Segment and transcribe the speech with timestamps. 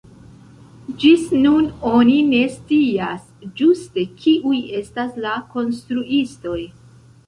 [1.03, 1.67] Ĝis nun
[1.99, 3.29] oni ne scias
[3.63, 6.61] ĝuste kiuj estas la konstruistoj.